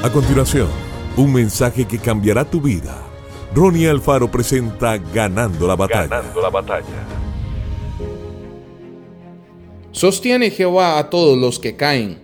A 0.00 0.12
continuación, 0.12 0.68
un 1.16 1.32
mensaje 1.32 1.84
que 1.84 1.98
cambiará 1.98 2.48
tu 2.48 2.60
vida. 2.60 3.02
Ronnie 3.52 3.88
Alfaro 3.88 4.30
presenta 4.30 4.96
Ganando 4.96 5.66
la 5.66 5.74
batalla. 5.74 6.06
Ganando 6.06 6.40
la 6.40 6.50
batalla. 6.50 6.84
Sostiene 9.90 10.52
Jehová 10.52 11.00
a 11.00 11.10
todos 11.10 11.36
los 11.36 11.58
que 11.58 11.74
caen 11.74 12.20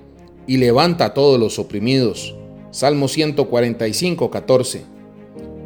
y 0.46 0.58
levanta 0.58 1.06
a 1.06 1.14
todos 1.14 1.40
los 1.40 1.58
oprimidos. 1.58 2.36
Salmo 2.70 3.08
145, 3.08 4.30
14. 4.30 4.84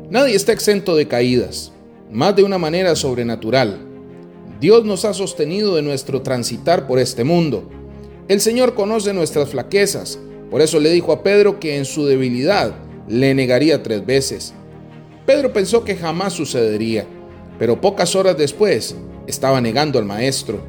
Nadie 0.08 0.34
está 0.34 0.52
exento 0.52 0.96
de 0.96 1.08
caídas, 1.08 1.74
más 2.10 2.34
de 2.34 2.42
una 2.42 2.56
manera 2.56 2.96
sobrenatural. 2.96 3.80
Dios 4.58 4.82
nos 4.86 5.04
ha 5.04 5.12
sostenido 5.12 5.76
de 5.76 5.82
nuestro 5.82 6.22
transitar 6.22 6.86
por 6.86 7.00
este 7.00 7.24
mundo. 7.24 7.68
El 8.28 8.40
Señor 8.40 8.74
conoce 8.74 9.12
nuestras 9.12 9.50
flaquezas 9.50 10.18
por 10.50 10.62
eso 10.62 10.80
le 10.80 10.90
dijo 10.90 11.12
a 11.12 11.22
Pedro 11.22 11.60
que 11.60 11.76
en 11.76 11.84
su 11.84 12.06
debilidad 12.06 12.74
le 13.06 13.34
negaría 13.34 13.82
tres 13.82 14.04
veces. 14.04 14.54
Pedro 15.26 15.52
pensó 15.52 15.84
que 15.84 15.96
jamás 15.96 16.32
sucedería, 16.32 17.06
pero 17.58 17.80
pocas 17.80 18.14
horas 18.16 18.36
después 18.38 18.96
estaba 19.26 19.60
negando 19.60 19.98
al 19.98 20.06
maestro. 20.06 20.60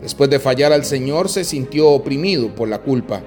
Después 0.00 0.30
de 0.30 0.38
fallar 0.38 0.72
al 0.72 0.84
Señor 0.84 1.28
se 1.28 1.44
sintió 1.44 1.90
oprimido 1.90 2.54
por 2.54 2.68
la 2.68 2.78
culpa, 2.78 3.22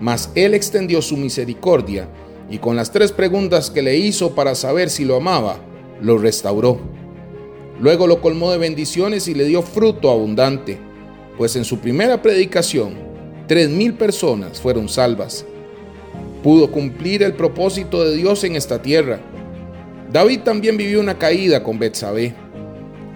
mas 0.00 0.30
Él 0.34 0.52
extendió 0.52 1.00
su 1.00 1.16
misericordia 1.16 2.08
y 2.50 2.58
con 2.58 2.76
las 2.76 2.92
tres 2.92 3.12
preguntas 3.12 3.70
que 3.70 3.80
le 3.80 3.96
hizo 3.96 4.34
para 4.34 4.54
saber 4.54 4.90
si 4.90 5.06
lo 5.06 5.16
amaba, 5.16 5.56
lo 6.02 6.18
restauró. 6.18 6.78
Luego 7.80 8.06
lo 8.06 8.20
colmó 8.20 8.50
de 8.50 8.58
bendiciones 8.58 9.28
y 9.28 9.34
le 9.34 9.44
dio 9.44 9.62
fruto 9.62 10.10
abundante, 10.10 10.78
pues 11.38 11.56
en 11.56 11.64
su 11.64 11.78
primera 11.78 12.20
predicación 12.20 13.11
Tres 13.52 13.68
mil 13.68 13.92
personas 13.92 14.62
fueron 14.62 14.88
salvas. 14.88 15.44
Pudo 16.42 16.70
cumplir 16.70 17.22
el 17.22 17.34
propósito 17.34 18.02
de 18.02 18.16
Dios 18.16 18.44
en 18.44 18.56
esta 18.56 18.80
tierra. 18.80 19.20
David 20.10 20.40
también 20.40 20.78
vivió 20.78 21.00
una 21.00 21.18
caída 21.18 21.62
con 21.62 21.78
Betsabé, 21.78 22.32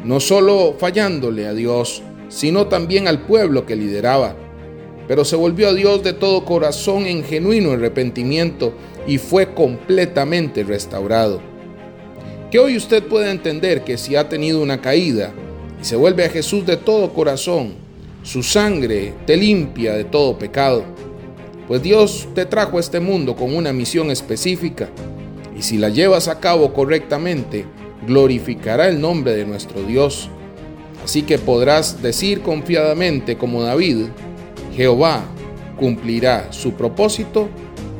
no 0.04 0.20
solo 0.20 0.76
fallándole 0.78 1.46
a 1.46 1.54
Dios, 1.54 2.02
sino 2.28 2.66
también 2.66 3.08
al 3.08 3.22
pueblo 3.22 3.64
que 3.64 3.76
lideraba. 3.76 4.36
Pero 5.08 5.24
se 5.24 5.36
volvió 5.36 5.70
a 5.70 5.72
Dios 5.72 6.02
de 6.02 6.12
todo 6.12 6.44
corazón 6.44 7.06
en 7.06 7.24
genuino 7.24 7.72
arrepentimiento 7.72 8.74
y 9.06 9.16
fue 9.16 9.54
completamente 9.54 10.64
restaurado. 10.64 11.40
Que 12.50 12.58
hoy 12.58 12.76
usted 12.76 13.02
pueda 13.04 13.30
entender 13.30 13.84
que 13.84 13.96
si 13.96 14.16
ha 14.16 14.28
tenido 14.28 14.60
una 14.60 14.82
caída 14.82 15.32
y 15.80 15.84
se 15.86 15.96
vuelve 15.96 16.26
a 16.26 16.28
Jesús 16.28 16.66
de 16.66 16.76
todo 16.76 17.14
corazón, 17.14 17.85
su 18.26 18.42
sangre 18.42 19.14
te 19.24 19.36
limpia 19.36 19.94
de 19.94 20.02
todo 20.02 20.36
pecado, 20.36 20.82
pues 21.68 21.80
Dios 21.80 22.26
te 22.34 22.44
trajo 22.44 22.76
a 22.76 22.80
este 22.80 22.98
mundo 22.98 23.36
con 23.36 23.54
una 23.54 23.72
misión 23.72 24.10
específica, 24.10 24.88
y 25.56 25.62
si 25.62 25.78
la 25.78 25.90
llevas 25.90 26.26
a 26.26 26.40
cabo 26.40 26.72
correctamente, 26.72 27.64
glorificará 28.04 28.88
el 28.88 29.00
nombre 29.00 29.36
de 29.36 29.46
nuestro 29.46 29.80
Dios. 29.84 30.28
Así 31.04 31.22
que 31.22 31.38
podrás 31.38 32.02
decir 32.02 32.40
confiadamente 32.40 33.38
como 33.38 33.62
David, 33.62 34.06
Jehová 34.74 35.24
cumplirá 35.78 36.52
su 36.52 36.72
propósito 36.72 37.48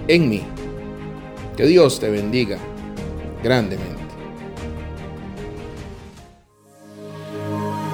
en 0.09 0.29
mí. 0.29 0.43
Que 1.57 1.67
Dios 1.67 2.01
te 2.01 2.11
bendiga 2.11 2.59
grandemente. 3.45 4.06